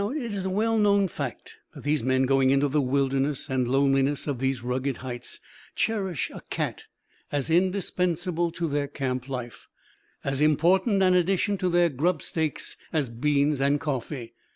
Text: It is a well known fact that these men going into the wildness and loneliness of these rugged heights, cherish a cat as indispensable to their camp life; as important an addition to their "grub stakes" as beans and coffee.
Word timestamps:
It 0.03 0.33
is 0.33 0.45
a 0.45 0.49
well 0.49 0.79
known 0.79 1.07
fact 1.07 1.57
that 1.75 1.83
these 1.83 2.01
men 2.03 2.23
going 2.23 2.49
into 2.49 2.67
the 2.67 2.81
wildness 2.81 3.49
and 3.51 3.67
loneliness 3.67 4.25
of 4.25 4.39
these 4.39 4.63
rugged 4.63 4.97
heights, 5.05 5.39
cherish 5.75 6.31
a 6.33 6.41
cat 6.49 6.85
as 7.31 7.51
indispensable 7.51 8.49
to 8.53 8.67
their 8.67 8.87
camp 8.87 9.29
life; 9.29 9.67
as 10.23 10.41
important 10.41 11.03
an 11.03 11.13
addition 11.13 11.55
to 11.59 11.69
their 11.69 11.89
"grub 11.89 12.23
stakes" 12.23 12.77
as 12.91 13.11
beans 13.11 13.61
and 13.61 13.79
coffee. 13.79 14.33